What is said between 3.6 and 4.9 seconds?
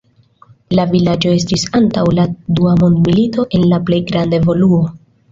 la plej granda evoluo.